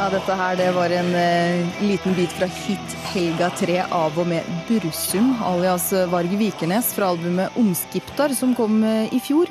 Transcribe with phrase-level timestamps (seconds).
[0.00, 4.28] Ja, dette her det var en eh, liten bit fra hit 'Helga 3' av og
[4.30, 9.50] med Bursum, alias Varg Vikernes, fra albumet 'Omskiptar', som kom eh, i fjor.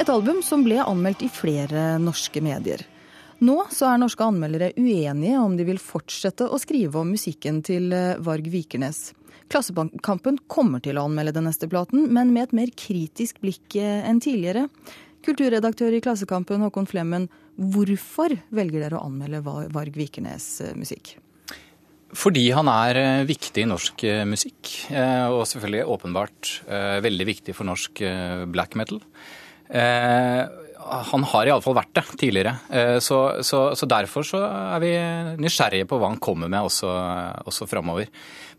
[0.00, 2.80] Et album som ble anmeldt i flere norske medier.
[3.44, 7.92] Nå så er norske anmeldere uenige om de vil fortsette å skrive om musikken til
[7.92, 9.10] eh, Varg Vikernes.
[9.52, 14.00] Klassekampen kommer til å anmelde den neste platen, men med et mer kritisk blikk eh,
[14.08, 14.64] enn tidligere.
[15.28, 17.28] Kulturredaktør i Klassekampen, Håkon Flemmen,
[17.60, 21.14] hvorfor velger dere å anmelde Varg Vikernes eh, musikk?
[22.16, 26.54] Fordi han er eh, viktig i norsk musikk, og selvfølgelig åpenbart
[27.04, 28.02] veldig viktig for norsk
[28.50, 28.98] black metal.
[30.90, 32.54] Han har iallfall vært det tidligere,
[33.02, 34.90] så, så, så, derfor så er vi
[35.38, 36.90] nysgjerrige på hva han kommer med også,
[37.46, 38.10] også framover.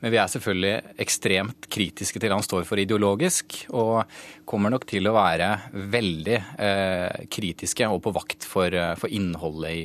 [0.02, 4.02] Men vi er selvfølgelig ekstremt kritiske til det han står for ideologisk, og
[4.50, 5.50] kommer nok til å være
[5.94, 9.84] veldig eh, kritiske og på vakt for, eh, for innholdet i,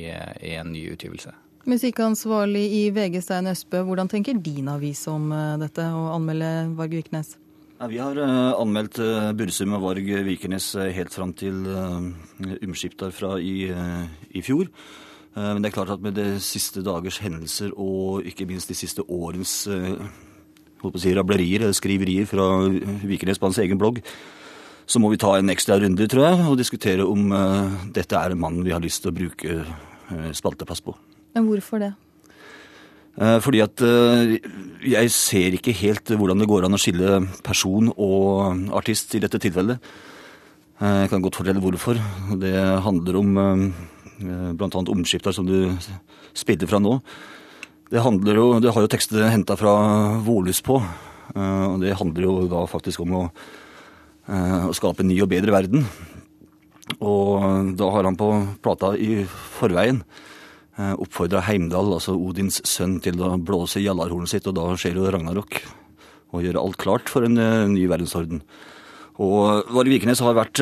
[0.49, 1.35] i, en ny utgivelse.
[1.69, 6.95] Musikkansvarlig i VG, Stein Østbø, hvordan tenker din avis om uh, dette, å anmelde Varg
[6.95, 7.35] Vikernes?
[7.77, 11.65] Vi har uh, anmeldt uh, Bursum og Varg Vikernes helt fram til
[12.65, 13.67] Umskiptar fra i,
[14.33, 14.71] i fjor.
[15.37, 18.77] Eh, men det er klart at med de siste dagers hendelser og ikke minst de
[18.77, 19.93] siste årens eh,
[20.97, 22.47] si, rablerier eller skriverier fra
[23.05, 24.01] Vikernes på hans egen blogg,
[24.87, 27.27] så må vi ta en ekstra runde, tror jeg, og diskutere om
[27.91, 29.57] dette er en mann vi har lyst til å bruke
[30.37, 30.93] spaltepass på.
[31.35, 31.89] Men hvorfor det?
[33.17, 33.81] Uh, fordi at
[34.87, 39.41] jeg ser ikke helt hvordan det går an å skille person og artist i dette
[39.41, 39.81] tilfellet.
[40.77, 41.97] Jeg kan godt fortelle hvorfor.
[42.37, 42.53] Det
[42.85, 43.39] handler om
[44.17, 44.69] Eh, bl.a.
[44.73, 45.69] omskifter som du
[46.37, 46.97] spiller fra nå.
[47.87, 49.73] Det, jo, det har jo tekster henta fra
[50.25, 50.79] Vårlys på.
[51.35, 53.23] Eh, og det handler jo da faktisk om å,
[54.27, 55.85] eh, å skape en ny og bedre verden.
[56.97, 58.31] Og da har han på
[58.63, 59.21] plata i
[59.59, 60.01] forveien
[60.77, 65.61] oppfordra Heimdal, altså Odins sønn, til å blåse jallarhornet sitt, og da skjer jo ragnarok.
[66.35, 67.37] Og gjøre alt klart for en
[67.71, 68.43] ny verdensorden.
[69.17, 70.61] Og Vare Vikernes har vært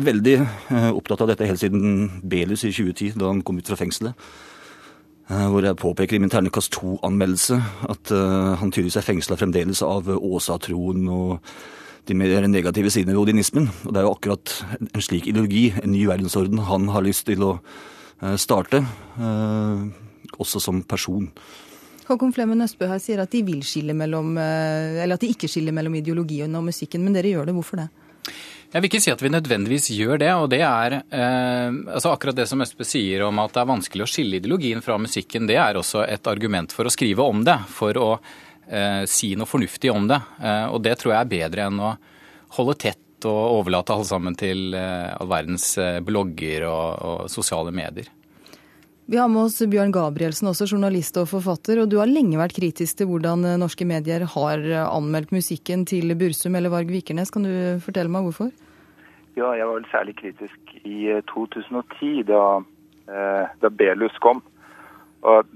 [0.00, 3.76] veldig eh, opptatt av dette helt siden Belus i 2010, da han kom ut fra
[3.76, 4.30] fengselet.
[5.28, 7.60] Eh, hvor jeg påpeker i min ternekast to-anmeldelse
[7.92, 8.14] at
[8.62, 11.52] han tydeligvis er fengsla fremdeles av Åsa-troen og
[12.08, 13.68] de mer negative sidene ved odinismen.
[13.84, 17.44] Og det er jo akkurat en slik ideologi, en ny verdensorden, han har lyst til
[17.46, 17.52] å
[18.36, 18.82] starte,
[19.18, 19.86] uh,
[20.36, 21.28] også som person.
[22.10, 25.72] Håkon Flemmen Østbø her sier at de vil skille mellom, eller at de ikke skiller
[25.72, 27.54] mellom ideologien og musikken, men dere gjør det.
[27.54, 27.90] Hvorfor det?
[28.70, 30.30] Jeg vil ikke si at vi nødvendigvis gjør det.
[30.38, 34.04] og det er eh, altså Akkurat det som Østbø sier om at det er vanskelig
[34.04, 37.56] å skille ideologien fra musikken, det er også et argument for å skrive om det.
[37.74, 38.10] For å
[38.70, 40.20] eh, si noe fornuftig om det.
[40.38, 41.96] Eh, og det tror jeg er bedre enn å
[42.60, 47.72] holde tett og overlate alle sammen til eh, all verdens eh, blogger og, og sosiale
[47.74, 48.08] medier.
[49.10, 51.80] Vi har med oss Bjørn Gabrielsen, også journalist og forfatter.
[51.82, 56.14] og Du har lenge vært kritisk til hvordan eh, norske medier har anmeldt musikken til
[56.18, 57.32] Bursum eller Varg Vikernes.
[57.34, 58.52] Kan du fortelle meg hvorfor?
[59.38, 62.44] Ja, jeg var vel særlig kritisk i 2010, eh, da,
[63.62, 64.42] da Belus kom.
[65.26, 65.46] Og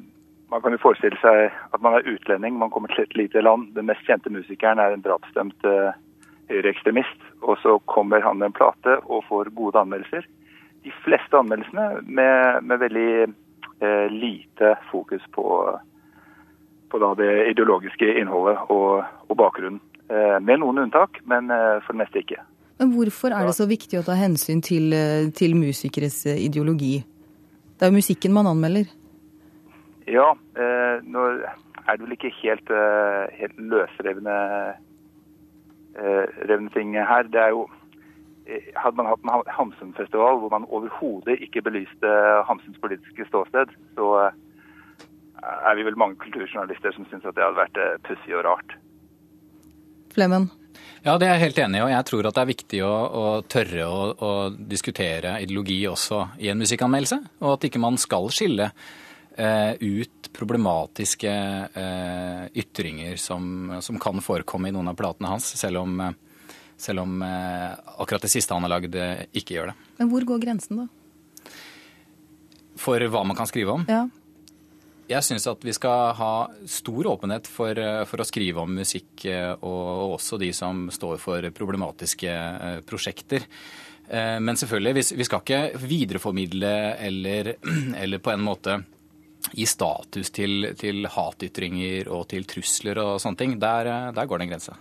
[0.53, 3.73] man kan jo forestille seg at man er utlending, man kommer til et lite land.
[3.75, 5.67] Den mest kjente musikeren er en drapsdømt
[6.51, 7.21] høyreekstremist.
[7.43, 10.27] Og så kommer han med en plate og får gode anmeldelser.
[10.85, 13.11] De fleste anmeldelsene med, med veldig
[13.81, 15.79] Eh, lite fokus på,
[16.89, 19.81] på det ideologiske innholdet og, og bakgrunnen.
[20.09, 22.39] Eh, med noen unntak, men eh, for det meste ikke.
[22.79, 24.95] Men Hvorfor er det så viktig å ta hensyn til,
[25.35, 27.01] til musikeres ideologi?
[27.75, 28.87] Det er jo musikken man anmelder.
[30.07, 32.71] Ja, eh, nå er det vel ikke helt,
[33.35, 34.39] helt løsrevne
[35.97, 37.23] eh, ting her.
[37.31, 37.69] Det er jo
[38.47, 42.11] Eh, hadde man hatt en Hamsun-festival hvor man overhodet ikke belyste
[42.45, 44.35] Hamsuns politiske ståsted, så eh,
[45.41, 48.77] er vi vel mange kulturjournalister som syns at det hadde vært pussig og rart.
[50.13, 50.51] Flemmen?
[51.05, 51.85] Ja, det er jeg helt enig i.
[51.87, 56.21] Og jeg tror at det er viktig å, å tørre å, å, diskutere ideologi også
[56.45, 57.19] i en musikkanmeldelse.
[57.45, 58.71] Og at ikke man skal skille
[59.35, 61.31] ut problematiske
[61.75, 66.13] eh, ytringer som, som, kan forekomme i noen av platene hans, selv om eh,
[66.77, 69.77] selv om eh, akkurat det siste han har lagd, eh, ikke gjør det.
[70.01, 71.49] Men hvor går grensen, da?
[72.81, 73.87] For hva man kan skrive om?
[73.89, 74.05] Ja.
[75.09, 76.35] Jeg syns at vi skal ha
[76.71, 79.27] stor åpenhet for, eh, for, å skrive om musikk,
[79.61, 82.37] og også de som står for problematiske
[82.89, 83.47] prosjekter.
[84.05, 86.73] Men selvfølgelig, vi skal ikke videreformidle
[87.07, 87.55] eller,
[88.03, 88.75] eller på en måte
[89.53, 93.59] gi status til, til, hatytringer og til trusler og sånne ting.
[93.61, 94.77] Der, der går det en grense.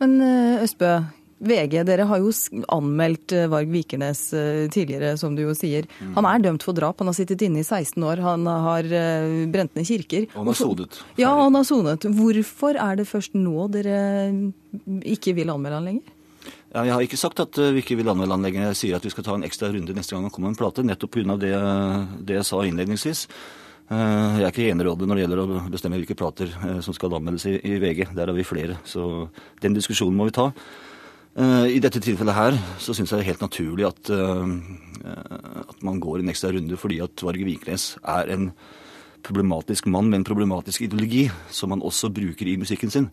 [0.00, 0.18] Men
[0.60, 0.98] Østbø,
[1.38, 2.30] VG, dere har jo
[2.72, 5.84] anmeldt eh, Varg Vikernes eh, tidligere, som du jo sier.
[6.00, 6.14] Mm.
[6.16, 7.02] Han er dømt for drap.
[7.02, 8.22] Han har sittet inne i 16 år.
[8.24, 10.30] Han har eh, brent ned kirker.
[10.32, 11.00] Og han har sonet.
[11.20, 12.08] Ja, han har sonet.
[12.16, 13.98] Hvorfor er det først nå dere
[15.04, 16.14] ikke vil anmelde han lenger?
[16.72, 18.70] Ja, jeg har ikke sagt at vi ikke vil anmelde han lenger.
[18.70, 20.60] Jeg sier at vi skal ta en ekstra runde neste gang han kommer med en
[20.62, 21.36] plate, nettopp pga.
[21.42, 21.52] Det,
[22.24, 23.26] det jeg sa innledningsvis.
[23.86, 26.50] Jeg er ikke enerådig når det gjelder å bestemme hvilke plater
[26.82, 28.08] som skal anmeldes i, VG.
[28.16, 29.28] Der har vi flere, så
[29.62, 30.48] den diskusjonen må vi ta.
[31.38, 34.10] Eh, I dette tilfellet her så syns jeg det er helt naturlig at,
[35.70, 38.50] at man går en ekstra runde fordi at Varg Vikernes er en
[39.26, 43.10] problematisk mann med en problematisk ideologi som han også bruker i musikken sin.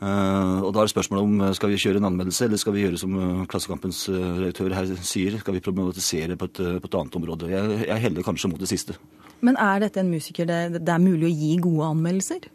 [0.00, 3.00] Uh, og da er spørsmålet om skal vi kjøre en anmeldelse, eller skal vi gjøre
[3.00, 3.16] som
[3.50, 7.50] Klassekampens redaktør her sier, skal vi problematisere på et, på et annet område.
[7.52, 8.96] Jeg, jeg heller kanskje mot det siste.
[9.44, 12.48] Men er dette en musiker det, det er mulig å gi gode anmeldelser?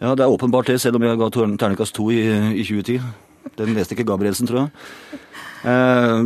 [0.00, 2.22] Ja, det er åpenbart det, selv om jeg ga terningkast to i,
[2.56, 3.00] i 2010.
[3.58, 5.20] Den leste ikke Gabrielsen, tror jeg.
[5.68, 6.20] Eh,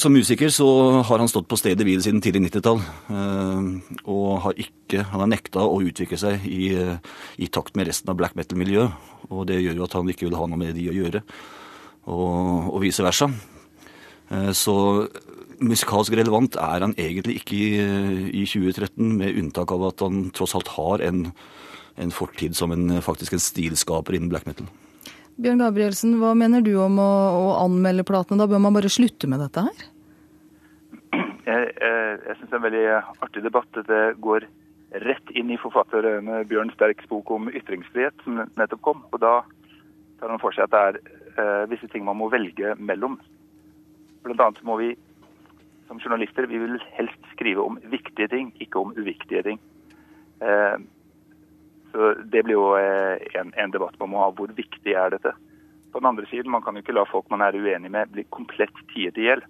[0.00, 0.66] som musiker så
[1.06, 2.80] har han stått på stedet hvil siden tidlig 90-tall.
[3.12, 6.72] Eh, og har ikke Han har nekta å utvikle seg i,
[7.38, 8.96] i takt med resten av black metal-miljøet.
[9.30, 11.22] Og det gjør jo at han ikke vil ha noe med de å gjøre.
[12.10, 13.30] Og, og vice versa.
[14.30, 14.76] Eh, så
[15.60, 17.70] musikalsk relevant er han egentlig ikke i,
[18.42, 21.26] i 2013, med unntak av at han tross alt har en,
[22.00, 24.70] en fortid som en, faktisk en stilskaper innen black metal.
[25.40, 28.42] Bjørn Gabrielsen, hva mener du om å, å, anmelde platene?
[28.42, 29.84] Da bør man bare slutte med dette her?
[31.46, 32.82] Jeg, jeg, jeg syns det er en veldig
[33.24, 33.80] artig debatt.
[33.88, 34.44] Det går
[35.06, 39.00] rett inn i forfatteren Bjørn Sterks bok om ytringsfrihet, som nettopp kom.
[39.14, 39.38] Og da
[40.20, 41.00] tar han for seg at det er
[41.40, 43.16] eh, visse ting man må velge mellom.
[44.26, 44.92] Blant annet må vi
[45.88, 49.62] som journalister vi vil helst skrive om viktige ting, ikke om uviktige ting.
[50.44, 50.76] Eh,
[52.00, 54.30] så Det blir jo eh, en, en, debatt man må ha.
[54.36, 55.34] Hvor viktig er dette?
[55.92, 58.24] På den andre siden, man kan jo ikke la folk man er uenig med, bli
[58.32, 59.42] komplett tiet i hjel.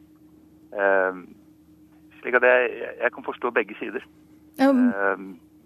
[0.72, 1.26] Uh,
[2.22, 2.70] slik at jeg,
[3.02, 4.06] jeg, kan forstå begge sider.
[4.62, 4.86] Um.
[4.88, 5.20] Uh,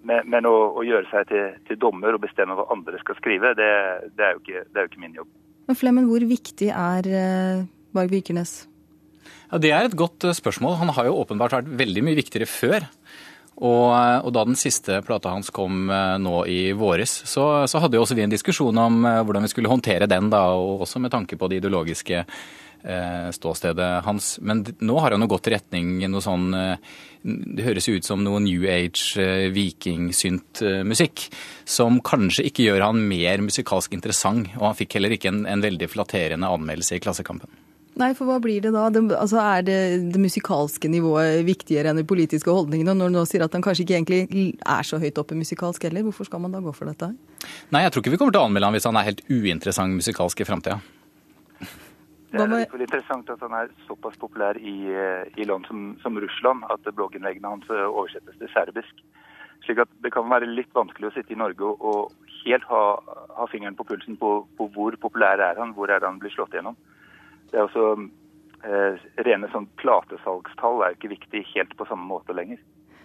[0.04, 3.54] men, men å, å, gjøre seg til, til, dommer og bestemme hva andre skal skrive,
[3.56, 3.70] det,
[4.18, 5.30] det, er, jo ikke, det er, jo ikke, min jobb.
[5.70, 7.62] Men Flemmen, hvor viktig er uh,
[7.96, 8.56] Varg Vikernes?
[9.52, 10.80] Ja, Det er et godt spørsmål.
[10.82, 12.90] Han har jo åpenbart vært veldig mye viktigere før.
[13.54, 17.98] Og, og, da den siste plata hans kom eh, nå i våres, så, så hadde
[17.98, 21.02] jo også vi en diskusjon om eh, hvordan vi skulle håndtere den, da, og også
[21.02, 24.38] med tanke på det ideologiske eh, ståstedet hans.
[24.42, 28.24] Men nå har han jo gått i retning noe sånn eh, Det høres ut som
[28.26, 31.28] noe New Age, eh, vikingsynt-musikk,
[31.64, 34.50] som kanskje ikke gjør han mer musikalsk interessant.
[34.58, 37.63] Og han fikk heller ikke en, en veldig flatterende anmeldelse i Klassekampen.
[38.00, 38.88] Nei, for hva blir det da?
[38.90, 39.78] Det, altså, er det
[40.14, 42.96] det musikalske nivået viktigere enn de politiske holdningene?
[42.98, 46.02] Når du nå sier at han kanskje ikke egentlig er så høyt oppe musikalsk heller,
[46.08, 47.12] hvorfor skal man da gå for dette?
[47.70, 49.94] Nei, jeg tror ikke vi kommer til å anmelde han hvis han er helt uinteressant
[49.94, 50.80] musikalsk i framtida.
[52.34, 56.16] Det er litt interessant at han er såpass populær i, eh, i land som, som,
[56.18, 59.04] Russland at blogginnleggene hans eh, oversettes til serbisk.
[59.62, 62.82] Slik at det kan være litt vanskelig å sitte i Norge og, og helt ha,
[63.38, 66.34] ha, fingeren på pulsen på, på hvor populær er han, hvor er det han blir
[66.34, 66.74] slått gjennom.
[67.54, 67.88] Det er også
[68.66, 72.58] eh, Rene sånn platesalgstall er jo ikke viktig helt på samme måte lenger.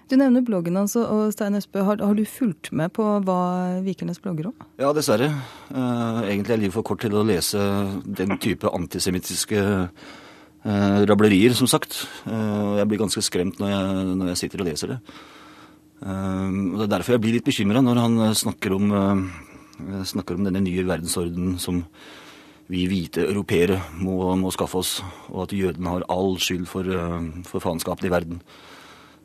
[0.10, 3.42] Du nevner bloggen hans, og Stein Espe, har, har, du fulgt med på hva
[3.86, 4.56] Vikernes blogger om?
[4.82, 5.28] Ja, dessverre.
[5.70, 7.62] Eh, egentlig er livet for kort til å lese
[8.08, 12.00] den type antisemittiske eh, rablerier, som sagt.
[12.26, 14.98] Eh, jeg blir ganske skremt når jeg, når jeg sitter og leser det.
[16.00, 18.94] det er derfor jeg blir litt bekymra når han snakker om,
[20.08, 21.84] snakker om denne nye verdensordenen som
[22.70, 24.92] vi hvite europeere må, må, skaffe oss,
[25.32, 28.44] og at jødene har all skyld for, eh, for faenskapen i verden.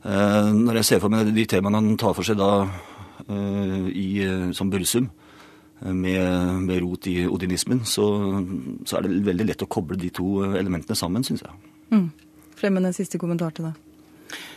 [0.04, 2.64] Eh, når jeg ser for meg de temaene han tar for seg da
[3.28, 4.08] eh, i,
[4.56, 5.10] som Bullsum,
[5.84, 8.06] med, med, rot i odinismen, så,
[8.88, 11.58] så, er det veldig lett å koble de to elementene sammen, syns jeg.
[11.92, 12.06] Mm.
[12.56, 13.74] Fremmen en siste kommentar til det.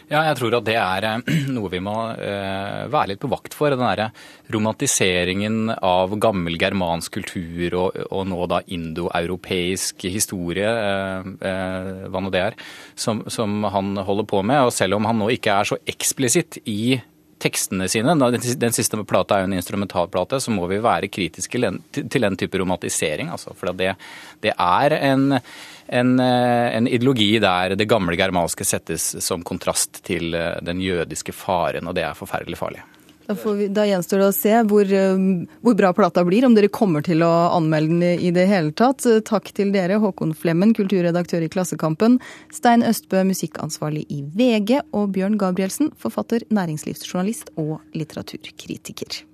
[0.07, 3.55] Ja, jeg tror at det er eh, noe vi må eh, være litt på vakt
[3.57, 3.73] for.
[3.73, 4.07] Den derre
[4.53, 12.45] romantiseringen av gammel germansk kultur og, og nå da indoeuropeisk historie, eh, hva nå det
[12.45, 12.57] er,
[12.95, 14.69] som, som han holder på med.
[14.69, 16.95] Og selv om han nå ikke er så eksplisitt i
[17.39, 18.15] tekstene sine.
[18.17, 22.59] Den siste plata er jo en instrumentalplate, så må vi være kritiske til den type
[22.59, 23.31] romantisering.
[23.33, 23.95] Altså, for det,
[24.43, 25.41] det er en
[25.87, 31.31] en, eh, en, ideologi der det gamle germanske settes som kontrast til eh, den jødiske
[31.31, 32.83] faren, og det er forferdelig farlig.
[33.27, 35.23] Da, vi, da gjenstår det å se hvor, eh,
[35.59, 39.03] hvor, bra plata blir, om dere kommer til å anmelde den i det hele tatt.
[39.27, 42.19] Takk til dere, Håkon Flemmen, kulturredaktør i Klassekampen,
[42.55, 49.25] Stein Østbø, musikkansvarlig i VG, og Bjørn Gabrielsen, forfatter, næringslivsjournalist og litteraturkritiker.